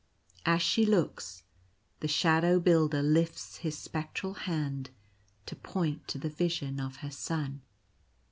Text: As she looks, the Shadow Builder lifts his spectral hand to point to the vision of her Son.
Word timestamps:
As 0.47 0.63
she 0.63 0.83
looks, 0.83 1.43
the 1.99 2.07
Shadow 2.07 2.59
Builder 2.59 3.03
lifts 3.03 3.57
his 3.57 3.77
spectral 3.77 4.33
hand 4.33 4.89
to 5.45 5.55
point 5.55 6.07
to 6.07 6.17
the 6.17 6.27
vision 6.27 6.79
of 6.79 6.95
her 7.05 7.11
Son. 7.11 7.61